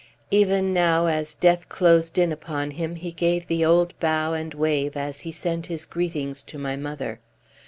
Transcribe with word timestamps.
Even 0.31 0.73
now 0.73 1.05
as 1.05 1.35
death 1.35 1.69
closed 1.69 2.17
in 2.17 2.31
upon 2.31 2.71
him, 2.71 2.95
he 2.95 3.11
gave 3.11 3.45
the 3.45 3.63
old 3.63 3.93
bow 3.99 4.33
and 4.33 4.51
wave 4.55 4.97
as 4.97 5.19
he 5.19 5.31
sent 5.31 5.67
his 5.67 5.85
greetings 5.85 6.41
to 6.41 6.57
my 6.57 6.75
mother. 6.75 7.19